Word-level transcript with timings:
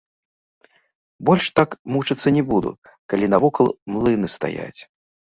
Больш 1.29 1.49
так 1.59 1.75
мучыцца 1.95 2.27
не 2.37 2.43
буду, 2.51 2.71
калі 3.13 3.25
навокал 3.33 3.69
млыны 3.97 4.27
стаяць. 4.37 4.81